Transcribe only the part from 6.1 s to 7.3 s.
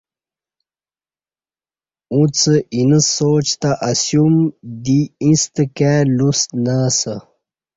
لُوس نہ اسہ